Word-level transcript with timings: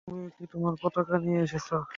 তুমিও 0.07 0.29
কি 0.35 0.43
তোমার 0.51 0.73
পতাকা 0.81 1.15
নিয়ে 1.23 1.39
এসেছ? 1.45 1.67